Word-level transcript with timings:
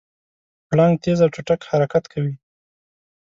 پړانګ 0.67 0.93
تېز 1.03 1.19
او 1.23 1.29
چټک 1.35 1.61
حرکت 1.69 2.03
کوي. 2.13 2.35